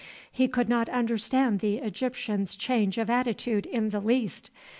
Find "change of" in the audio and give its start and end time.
2.55-3.07